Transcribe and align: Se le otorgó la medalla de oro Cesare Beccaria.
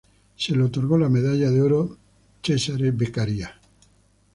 Se 0.35 0.55
le 0.55 0.63
otorgó 0.63 0.97
la 0.97 1.09
medalla 1.09 1.51
de 1.51 1.61
oro 1.61 1.95
Cesare 2.41 2.89
Beccaria. 2.89 3.59